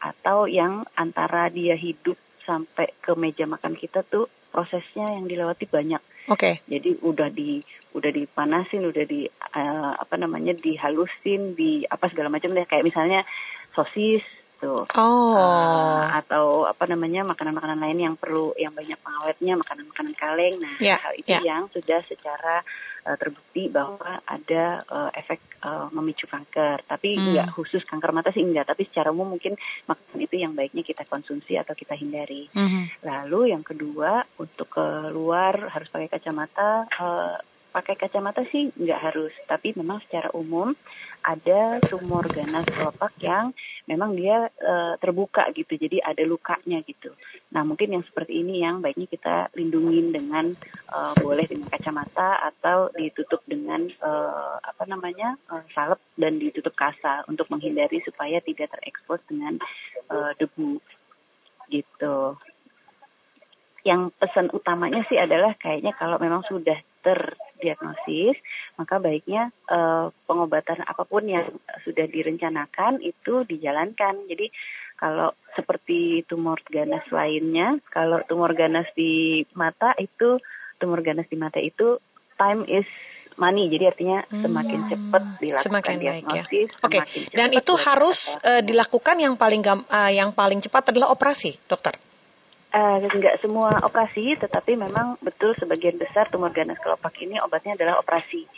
atau 0.00 0.50
yang 0.50 0.82
antara 0.98 1.48
dia 1.48 1.78
hidup 1.78 2.18
sampai 2.44 2.92
ke 3.00 3.12
meja 3.16 3.48
makan 3.48 3.74
kita 3.74 4.04
tuh 4.06 4.28
prosesnya 4.54 5.10
yang 5.18 5.26
dilewati 5.26 5.66
banyak. 5.66 5.98
Oke. 6.30 6.62
Jadi 6.70 7.02
udah 7.02 7.28
di 7.28 7.58
udah 7.92 8.10
dipanasin, 8.14 8.86
udah 8.86 9.04
di 9.04 9.26
eh, 9.28 9.92
apa 9.98 10.14
namanya 10.14 10.54
dihalusin, 10.54 11.58
di 11.58 11.82
apa 11.84 12.06
segala 12.08 12.30
macam 12.30 12.54
deh 12.54 12.64
kayak 12.64 12.86
misalnya 12.86 13.26
sosis 13.74 14.22
tuh. 14.64 14.82
Oh. 14.96 15.36
Uh, 15.36 16.08
atau 16.14 16.46
apa 16.64 16.88
namanya 16.88 17.20
makanan-makanan 17.26 17.78
lain 17.78 17.98
yang 18.00 18.14
perlu 18.16 18.56
yang 18.56 18.72
banyak 18.72 18.96
pengawetnya 18.96 19.60
makanan-makanan 19.60 20.14
kaleng 20.14 20.56
nah 20.58 20.76
Ya, 20.80 20.96
hal 20.96 21.12
itu 21.14 21.28
ya. 21.28 21.40
yang 21.44 21.68
sudah 21.68 22.00
secara 22.04 22.64
uh, 23.04 23.16
terbukti 23.16 23.68
bahwa 23.68 24.24
ada 24.24 24.64
uh, 24.88 25.10
efek 25.12 25.38
uh, 25.60 25.92
memicu 25.92 26.24
kanker 26.24 26.80
tapi 26.84 27.14
Hmm. 27.14 27.30
enggak 27.30 27.48
khusus 27.52 27.84
kanker 27.84 28.10
mata 28.10 28.32
sih 28.32 28.40
enggak 28.40 28.66
tapi 28.66 28.88
secara 28.88 29.12
umum 29.12 29.36
mungkin 29.36 29.54
makanan 29.84 30.18
itu 30.20 30.36
yang 30.36 30.52
baiknya 30.52 30.82
kita 30.82 31.04
konsumsi 31.04 31.54
atau 31.54 31.76
kita 31.76 31.92
hindari 31.94 32.48
Mhm. 32.50 33.04
lalu 33.04 33.52
yang 33.52 33.62
kedua 33.62 34.24
untuk 34.36 34.66
keluar 34.68 35.68
harus 35.68 35.88
pakai 35.88 36.08
kacamata 36.08 36.88
uh, 36.90 37.36
pakai 37.74 37.98
kacamata 37.98 38.46
sih 38.54 38.70
nggak 38.70 39.00
harus. 39.02 39.34
Tapi 39.50 39.74
memang 39.74 39.98
secara 40.06 40.30
umum 40.30 40.70
ada 41.26 41.82
tumor 41.82 42.22
ganas 42.30 42.62
kelopak 42.70 43.18
yang 43.18 43.50
memang 43.90 44.14
dia 44.14 44.46
eh, 44.46 44.94
terbuka 45.02 45.50
gitu. 45.50 45.74
Jadi 45.74 45.98
ada 45.98 46.22
lukanya 46.22 46.78
gitu. 46.86 47.10
Nah 47.50 47.66
mungkin 47.66 47.98
yang 47.98 48.04
seperti 48.06 48.46
ini 48.46 48.62
yang 48.62 48.78
baiknya 48.78 49.10
kita 49.10 49.50
lindungin 49.58 50.14
dengan 50.14 50.54
eh, 50.94 51.14
boleh 51.18 51.50
dengan 51.50 51.66
kacamata 51.66 52.38
atau 52.54 52.94
ditutup 52.94 53.42
dengan 53.50 53.90
eh, 53.90 54.54
apa 54.62 54.86
namanya 54.86 55.34
eh, 55.50 55.64
salep 55.74 55.98
dan 56.14 56.38
ditutup 56.38 56.78
kasa 56.78 57.26
untuk 57.26 57.50
menghindari 57.50 57.98
supaya 58.06 58.38
tidak 58.38 58.70
terekspos 58.70 59.18
dengan 59.26 59.58
eh, 60.14 60.32
debu 60.38 60.78
gitu. 61.74 62.38
Yang 63.84 64.16
pesan 64.16 64.48
utamanya 64.54 65.04
sih 65.10 65.20
adalah 65.20 65.52
kayaknya 65.60 65.92
kalau 65.92 66.16
memang 66.16 66.40
sudah 66.48 66.80
terdiagnosis, 67.54 68.36
maka 68.76 68.98
baiknya 68.98 69.54
eh, 69.70 70.06
pengobatan 70.26 70.82
apa 70.84 71.06
pun 71.06 71.24
yang 71.24 71.46
sudah 71.86 72.04
direncanakan 72.10 73.00
itu 73.00 73.46
dijalankan. 73.46 74.26
Jadi 74.28 74.50
kalau 74.98 75.34
seperti 75.54 76.22
tumor 76.26 76.58
ganas 76.70 77.06
lainnya, 77.10 77.78
kalau 77.90 78.22
tumor 78.26 78.54
ganas 78.54 78.86
di 78.94 79.42
mata 79.54 79.94
itu 79.98 80.38
tumor 80.78 81.02
ganas 81.02 81.26
di 81.30 81.36
mata 81.38 81.58
itu 81.58 81.98
time 82.38 82.66
is 82.66 82.86
money. 83.38 83.70
Jadi 83.70 83.84
artinya 83.90 84.18
semakin 84.42 84.80
Hmm, 84.84 84.90
cepat 84.90 85.22
dilakukan 85.42 85.66
semakin 85.66 85.96
baik 85.98 86.04
ya. 86.06 86.44
diagnosis, 86.44 86.68
Oke. 86.82 86.98
semakin 87.02 87.20
Dan 87.34 87.48
itu 87.54 87.72
harus 87.78 88.18
eh, 88.42 88.62
dilakukan 88.62 89.16
yang 89.18 89.34
paling 89.34 89.62
eh, 89.66 90.12
yang 90.14 90.30
paling 90.34 90.60
cepat 90.62 90.94
adalah 90.94 91.10
operasi, 91.10 91.58
dokter. 91.66 91.94
Eh, 92.74 92.96
nggak 93.06 93.38
semua 93.38 93.78
operasi, 93.86 94.34
tetapi 94.34 94.74
memang 94.74 95.14
betul 95.22 95.54
sebagian 95.54 95.94
besar 95.94 96.26
tumor 96.26 96.50
ganas 96.50 96.74
kelopak 96.82 97.14
ini 97.22 97.38
obatnya 97.38 97.78
adalah 97.78 98.02
operasi. 98.02 98.50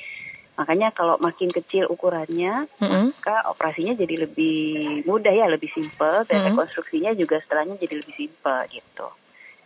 Makanya 0.57 0.89
kalau 0.97 1.21
makin 1.21 1.53
kecil 1.53 1.85
ukurannya, 1.93 2.65
Mm-mm. 2.81 3.13
maka 3.13 3.45
operasinya 3.53 3.93
jadi 3.93 4.25
lebih 4.25 5.05
mudah 5.05 5.37
ya, 5.37 5.45
lebih 5.53 5.69
simpel, 5.77 6.25
dan 6.25 6.41
Mm-mm. 6.41 6.49
rekonstruksinya 6.57 7.13
juga 7.13 7.45
setelahnya 7.45 7.77
jadi 7.77 8.01
lebih 8.01 8.17
simpel 8.17 8.65
gitu. 8.73 9.05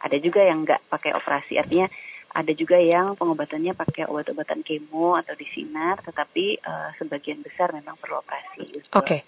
Ada 0.02 0.18
juga 0.18 0.42
yang 0.42 0.66
nggak 0.66 0.82
pakai 0.90 1.14
operasi, 1.14 1.54
artinya 1.54 1.86
Ada 2.30 2.54
juga 2.54 2.78
yang 2.78 3.18
pengobatannya 3.18 3.74
pakai 3.74 4.06
obat-obatan 4.06 4.62
kemo 4.62 5.18
atau 5.18 5.34
di 5.34 5.50
sinar, 5.50 5.98
tetapi 5.98 6.62
uh, 6.62 6.94
sebagian 6.94 7.42
besar 7.42 7.74
memang 7.74 7.98
perlu 7.98 8.22
operasi. 8.22 8.70
Oke. 8.70 8.94
Okay. 8.94 9.20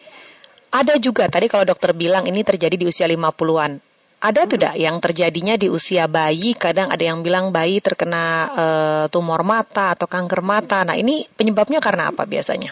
Ada 0.70 1.02
juga 1.02 1.26
tadi 1.26 1.50
kalau 1.50 1.66
dokter 1.66 1.90
bilang 1.98 2.30
ini 2.30 2.46
terjadi 2.46 2.78
di 2.78 2.86
usia 2.86 3.10
50-an. 3.10 3.91
Ada 4.22 4.46
hmm. 4.46 4.50
tidak 4.54 4.74
yang 4.78 4.96
terjadinya 5.02 5.54
di 5.58 5.66
usia 5.66 6.06
bayi? 6.06 6.54
Kadang 6.54 6.94
ada 6.94 7.02
yang 7.02 7.26
bilang 7.26 7.50
bayi 7.50 7.82
terkena 7.82 8.24
uh, 8.54 9.04
tumor 9.10 9.42
mata 9.42 9.98
atau 9.98 10.06
kanker 10.06 10.46
mata. 10.46 10.86
Nah, 10.86 10.94
ini 10.94 11.26
penyebabnya 11.26 11.82
karena 11.82 12.14
apa 12.14 12.22
biasanya? 12.22 12.70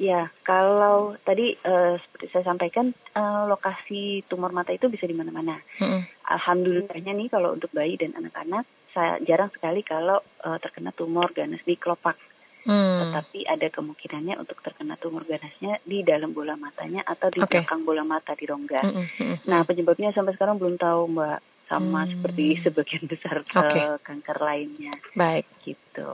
Ya, 0.00 0.32
kalau 0.44 1.16
tadi 1.24 1.56
uh, 1.60 1.96
seperti 2.00 2.32
saya 2.32 2.44
sampaikan 2.48 2.92
uh, 3.16 3.44
lokasi 3.48 4.24
tumor 4.28 4.52
mata 4.52 4.72
itu 4.72 4.88
bisa 4.92 5.08
di 5.08 5.16
mana-mana. 5.16 5.60
Hmm. 5.80 6.04
Alhamdulillahnya 6.28 7.12
nih 7.16 7.28
kalau 7.32 7.56
untuk 7.56 7.72
bayi 7.72 7.96
dan 7.96 8.16
anak-anak 8.16 8.64
saya 8.96 9.20
jarang 9.24 9.52
sekali 9.52 9.84
kalau 9.84 10.20
uh, 10.44 10.58
terkena 10.60 10.92
tumor 10.92 11.32
ganas 11.32 11.60
di 11.64 11.76
kelopak. 11.76 12.16
Hmm. 12.64 13.08
Tetapi 13.08 13.48
ada 13.48 13.66
kemungkinannya 13.72 14.36
untuk 14.36 14.60
terkena 14.60 15.00
tumor 15.00 15.24
ganasnya 15.24 15.80
di 15.84 16.04
dalam 16.04 16.36
bola 16.36 16.56
matanya 16.60 17.00
atau 17.06 17.32
di 17.32 17.40
okay. 17.40 17.64
belakang 17.64 17.82
bola 17.88 18.04
mata 18.04 18.36
di 18.36 18.44
rongga. 18.44 18.80
Hmm, 18.84 18.94
hmm, 18.94 19.06
hmm. 19.16 19.36
Nah 19.48 19.60
penyebabnya 19.64 20.12
sampai 20.12 20.36
sekarang 20.36 20.60
belum 20.60 20.76
tahu 20.76 21.08
Mbak 21.16 21.38
sama 21.70 22.02
hmm. 22.02 22.10
seperti 22.18 22.46
sebagian 22.66 23.04
besar 23.06 23.46
okay. 23.46 23.96
kanker 24.02 24.38
lainnya. 24.42 24.92
Baik. 25.14 25.46
Gitu. 25.62 26.08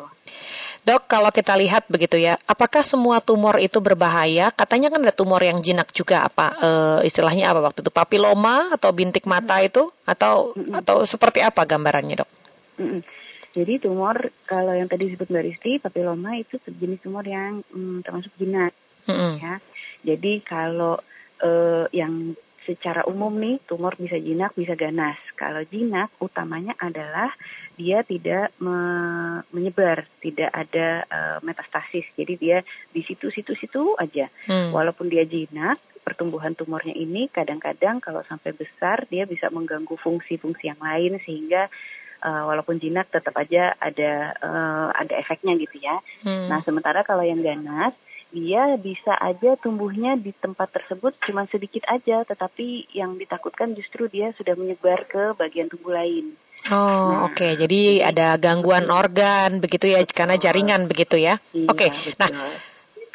Dok, 0.87 1.11
kalau 1.11 1.35
kita 1.35 1.59
lihat 1.59 1.91
begitu 1.91 2.15
ya, 2.21 2.39
apakah 2.47 2.87
semua 2.87 3.19
tumor 3.19 3.59
itu 3.59 3.83
berbahaya? 3.83 4.55
Katanya 4.55 4.93
kan 4.93 5.03
ada 5.03 5.11
tumor 5.11 5.43
yang 5.43 5.59
jinak 5.59 5.91
juga, 5.91 6.23
apa 6.23 6.55
e, 6.63 6.71
istilahnya 7.11 7.51
apa 7.51 7.59
waktu 7.59 7.83
itu 7.83 7.91
papiloma 7.91 8.71
atau 8.71 8.95
bintik 8.95 9.27
mata 9.27 9.59
hmm. 9.59 9.67
itu, 9.67 9.83
atau 10.07 10.55
hmm. 10.55 10.79
atau 10.79 11.03
seperti 11.03 11.43
apa 11.43 11.67
gambarannya 11.67 12.23
dok? 12.23 12.31
Hmm. 12.79 13.01
Jadi 13.57 13.81
tumor 13.81 14.29
kalau 14.45 14.77
yang 14.77 14.85
tadi 14.85 15.09
disebut 15.09 15.33
Mbak 15.33 15.45
Risti, 15.49 15.73
papiloma 15.81 16.37
itu 16.37 16.61
sejenis 16.61 17.01
tumor 17.01 17.25
yang 17.25 17.65
mm, 17.73 18.05
termasuk 18.05 18.29
jinak. 18.37 18.77
Mm-hmm. 19.09 19.33
Ya. 19.41 19.55
Jadi 20.05 20.33
kalau 20.45 21.01
uh, 21.41 21.89
yang 21.89 22.37
secara 22.67 23.07
umum 23.07 23.31
nih 23.39 23.63
tumor 23.65 23.95
bisa 23.97 24.19
jinak 24.19 24.53
bisa 24.59 24.77
ganas. 24.77 25.17
Kalau 25.39 25.63
jinak 25.65 26.11
utamanya 26.19 26.75
adalah 26.77 27.31
dia 27.79 28.03
tidak 28.03 28.53
me- 28.61 29.47
menyebar, 29.55 30.05
tidak 30.21 30.51
ada 30.53 31.07
uh, 31.09 31.39
metastasis. 31.41 32.05
Jadi 32.19 32.35
dia 32.37 32.59
di 32.93 33.01
situ-situ 33.07 33.57
situ 33.57 33.95
aja. 33.97 34.29
Hmm. 34.51 34.75
Walaupun 34.75 35.09
dia 35.09 35.25
jinak, 35.25 35.79
pertumbuhan 36.03 36.59
tumornya 36.59 36.93
ini 36.93 37.31
kadang-kadang 37.31 38.03
kalau 38.03 38.21
sampai 38.27 38.53
besar 38.53 39.07
dia 39.09 39.25
bisa 39.25 39.49
mengganggu 39.49 39.95
fungsi-fungsi 39.97 40.71
yang 40.75 40.83
lain 40.83 41.23
sehingga 41.23 41.71
uh, 42.27 42.43
walaupun 42.51 42.83
jinak 42.83 43.07
tetap 43.15 43.39
aja 43.39 43.79
ada 43.79 44.35
uh, 44.43 44.89
ada 44.91 45.15
efeknya 45.15 45.55
gitu 45.63 45.79
ya. 45.79 46.03
Hmm. 46.27 46.51
Nah 46.51 46.59
sementara 46.67 47.07
kalau 47.07 47.23
yang 47.23 47.41
ganas 47.47 47.95
dia 48.35 48.75
bisa 48.77 49.15
aja 49.23 49.55
tumbuhnya 49.63 50.19
di 50.19 50.35
tempat 50.35 50.75
tersebut 50.75 51.15
cuma 51.25 51.47
sedikit 51.49 51.87
aja, 51.87 52.27
tetapi 52.27 52.91
yang 52.91 53.15
ditakutkan 53.17 53.79
justru 53.79 54.11
dia 54.11 54.35
sudah 54.35 54.59
menyebar 54.59 55.07
ke 55.07 55.39
bagian 55.39 55.71
tubuh 55.71 55.95
lain. 55.95 56.35
Oh, 56.69 56.75
nah, 56.75 57.31
oke. 57.31 57.39
Okay. 57.39 57.53
Jadi 57.55 58.03
ada 58.03 58.35
gangguan 58.37 58.91
organ 58.91 59.63
begitu 59.63 59.87
ya 59.95 60.03
karena 60.03 60.35
jaringan 60.35 60.91
begitu 60.91 61.15
ya. 61.17 61.39
Iya, 61.55 61.71
oke. 61.71 61.87
Okay. 61.87 61.89
Nah, 62.19 62.29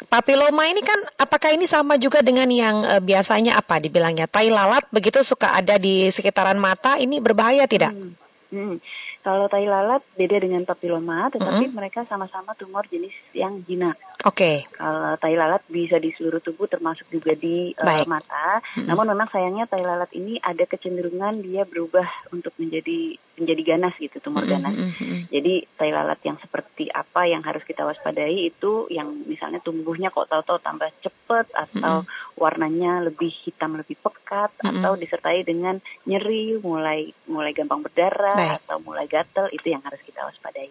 papiloma 0.08 0.64
ini 0.72 0.80
kan 0.80 0.98
apakah 1.20 1.52
ini 1.52 1.68
sama 1.68 2.00
juga 2.00 2.24
dengan 2.24 2.48
yang 2.48 2.82
uh, 2.82 3.02
biasanya 3.04 3.60
apa 3.60 3.78
dibilangnya 3.78 4.26
tai 4.26 4.48
lalat 4.48 4.88
begitu 4.88 5.20
suka 5.20 5.52
ada 5.52 5.76
di 5.76 6.08
sekitaran 6.08 6.56
mata 6.56 6.96
ini 6.96 7.20
berbahaya 7.20 7.68
tidak? 7.68 7.92
Hmm. 7.92 8.16
Hmm. 8.52 8.76
Kalau 9.22 9.46
tai 9.46 9.70
lalat 9.70 10.02
beda 10.18 10.42
dengan 10.42 10.66
papiloma, 10.66 11.30
tetapi 11.30 11.70
-hmm. 11.70 11.78
mereka 11.78 12.02
sama-sama 12.10 12.58
tumor 12.58 12.82
jenis 12.90 13.14
yang 13.30 13.62
jinak. 13.62 13.94
Oke. 14.26 14.66
Okay. 14.66 14.74
Kalau 14.74 15.14
tai 15.22 15.38
lalat 15.38 15.62
bisa 15.70 16.02
di 16.02 16.10
seluruh 16.18 16.42
tubuh, 16.42 16.66
termasuk 16.66 17.06
juga 17.06 17.38
di 17.38 17.70
uh, 17.78 18.06
mata. 18.10 18.58
-hmm. 18.74 18.90
Namun 18.90 19.14
memang 19.14 19.30
sayangnya 19.30 19.70
tai 19.70 19.86
lalat 19.86 20.10
ini 20.18 20.42
ada 20.42 20.66
kecenderungan 20.66 21.38
dia 21.38 21.62
berubah 21.62 22.06
untuk 22.34 22.50
menjadi 22.58 23.14
menjadi 23.36 23.62
ganas 23.76 23.94
gitu, 23.96 24.20
tumor 24.20 24.44
-hmm. 24.44 24.52
ganas. 24.52 24.74
-hmm. 24.76 25.20
Jadi 25.32 25.54
tai 25.76 25.90
lalat 25.90 26.20
yang 26.24 26.36
seperti 26.38 26.92
apa 26.92 27.24
yang 27.24 27.40
harus 27.40 27.64
kita 27.64 27.82
waspadai 27.82 28.52
itu 28.52 28.86
yang 28.92 29.08
misalnya 29.24 29.58
tumbuhnya 29.64 30.12
kok 30.12 30.28
tahu-tahu 30.28 30.60
tambah 30.60 30.88
cepet 31.00 31.46
atau 31.52 32.04
-hmm. 32.04 32.36
warnanya 32.36 33.04
lebih 33.04 33.32
hitam 33.44 33.80
lebih 33.80 33.96
pekat 34.00 34.52
-hmm. 34.60 34.84
atau 34.84 34.92
disertai 35.00 35.42
dengan 35.42 35.80
nyeri, 36.04 36.60
mulai 36.60 37.10
mulai 37.28 37.56
gampang 37.56 37.80
berdarah 37.80 38.36
Baik. 38.36 38.52
atau 38.64 38.76
mulai 38.84 39.06
gatal 39.08 39.48
itu 39.50 39.72
yang 39.72 39.80
harus 39.84 40.00
kita 40.04 40.24
waspadai. 40.28 40.70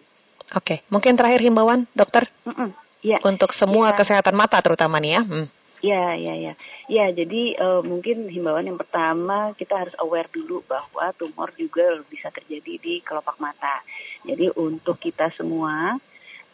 Oke, 0.52 0.84
mungkin 0.92 1.16
terakhir 1.16 1.40
himbauan 1.42 1.88
dokter 1.96 2.28
mm 2.44 2.52
-mm. 2.52 2.70
Ya. 3.02 3.18
untuk 3.26 3.50
semua 3.50 3.90
ya. 3.90 3.98
kesehatan 3.98 4.38
mata 4.38 4.62
terutama 4.62 5.02
nih 5.02 5.18
ya. 5.18 5.22
Hmm. 5.26 5.46
Ya, 5.82 6.14
ya, 6.14 6.34
ya. 6.38 6.54
Ya, 6.86 7.10
jadi 7.10 7.58
uh, 7.58 7.82
mungkin 7.82 8.30
himbauan 8.30 8.70
yang 8.70 8.78
pertama 8.78 9.50
kita 9.58 9.82
harus 9.82 9.94
aware 9.98 10.30
dulu 10.30 10.62
bahwa 10.62 11.10
tumor 11.18 11.50
juga 11.58 11.98
bisa 12.06 12.30
terjadi 12.30 12.78
di 12.78 12.94
kelopak 13.02 13.42
mata. 13.42 13.82
Jadi 14.22 14.54
untuk 14.54 15.02
kita 15.02 15.34
semua, 15.34 15.98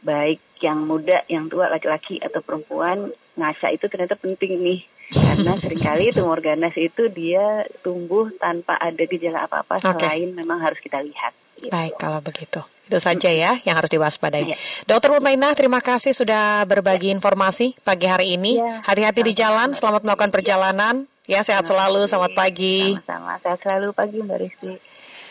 baik 0.00 0.40
yang 0.64 0.88
muda, 0.88 1.28
yang 1.28 1.52
tua, 1.52 1.68
laki-laki 1.68 2.16
atau 2.24 2.40
perempuan, 2.40 3.12
ngaca 3.36 3.68
itu 3.68 3.84
ternyata 3.92 4.16
penting 4.16 4.64
nih. 4.64 4.80
Karena 5.12 5.52
sering 5.62 5.82
kali 5.84 6.08
tumor 6.16 6.40
ganas 6.40 6.72
itu 6.80 7.12
dia 7.12 7.68
tumbuh 7.84 8.32
tanpa 8.40 8.80
ada 8.80 9.04
gejala 9.04 9.44
apa-apa 9.44 9.76
okay. 9.76 9.92
selain 9.92 10.32
memang 10.32 10.64
harus 10.64 10.80
kita 10.80 11.04
lihat. 11.04 11.36
Gitu. 11.60 11.68
Baik, 11.68 12.00
kalau 12.00 12.24
begitu. 12.24 12.64
Itu 12.88 12.96
saja 13.04 13.28
ya 13.28 13.60
yang 13.68 13.76
harus 13.76 13.92
diwaspadai. 13.92 14.44
Ya. 14.48 14.56
Dokter 14.88 15.12
Mutmainah, 15.12 15.52
terima 15.52 15.84
kasih 15.84 16.16
sudah 16.16 16.64
berbagi 16.64 17.12
informasi 17.12 17.76
pagi 17.84 18.08
hari 18.08 18.40
ini. 18.40 18.56
Ya. 18.56 18.80
Hati-hati 18.80 19.20
di 19.20 19.36
jalan, 19.36 19.76
selamat 19.76 20.08
melakukan 20.08 20.32
perjalanan. 20.32 21.04
Ya, 21.28 21.44
sehat 21.44 21.68
selalu, 21.68 22.08
selamat 22.08 22.32
pagi. 22.32 22.96
Sama-sama, 22.96 23.36
sehat 23.44 23.60
selalu 23.60 23.92
pagi 23.92 24.16
Mbak 24.24 24.38
Rizky. 24.40 24.72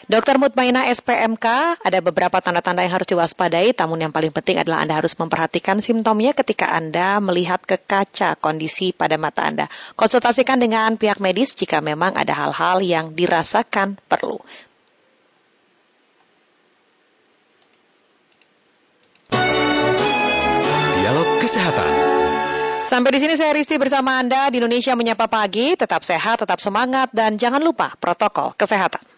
Dokter 0.08 0.38
Mutmainah 0.40 0.88
SPMK, 0.94 1.46
ada 1.84 2.00
beberapa 2.00 2.40
tanda-tanda 2.40 2.86
yang 2.86 2.96
harus 2.96 3.10
diwaspadai, 3.10 3.76
namun 3.76 4.08
yang 4.08 4.14
paling 4.14 4.32
penting 4.32 4.56
adalah 4.62 4.80
Anda 4.86 4.96
harus 5.02 5.18
memperhatikan 5.20 5.84
simptomnya 5.84 6.32
ketika 6.32 6.72
Anda 6.72 7.20
melihat 7.20 7.66
ke 7.66 7.76
kaca 7.76 8.40
kondisi 8.40 8.96
pada 8.96 9.20
mata 9.20 9.44
Anda. 9.44 9.66
Konsultasikan 10.00 10.64
dengan 10.64 10.96
pihak 10.96 11.20
medis 11.20 11.58
jika 11.58 11.84
memang 11.84 12.16
ada 12.16 12.32
hal-hal 12.32 12.80
yang 12.86 13.18
dirasakan 13.18 14.00
perlu. 14.08 14.40
Kesehatan. 21.08 21.88
Sampai 22.84 23.16
di 23.16 23.20
sini 23.24 23.40
saya 23.40 23.56
Risti 23.56 23.80
bersama 23.80 24.20
Anda 24.20 24.52
di 24.52 24.60
Indonesia 24.60 24.92
Menyapa 24.92 25.32
Pagi. 25.32 25.72
Tetap 25.80 26.04
sehat, 26.04 26.44
tetap 26.44 26.60
semangat, 26.60 27.16
dan 27.16 27.40
jangan 27.40 27.64
lupa 27.64 27.96
protokol 27.96 28.52
kesehatan. 28.60 29.17